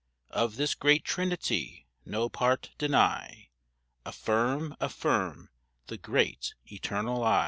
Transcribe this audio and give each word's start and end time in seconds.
Of 0.31 0.55
this 0.55 0.73
great 0.73 1.03
trinity 1.05 1.85
no 2.07 2.27
part 2.27 2.71
deny. 2.79 3.49
Affirm, 4.03 4.75
affirm, 4.79 5.49
the 5.89 5.97
Great 5.99 6.55
Eternal 6.65 7.23
I. 7.23 7.39